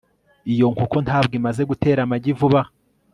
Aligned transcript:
iyo 0.53 0.67
nkoko 0.73 0.97
ntabwo 1.05 1.33
imaze 1.39 1.61
gutera 1.69 1.99
amagi 2.05 2.31
vuba 2.39 2.61
aha 2.63 2.71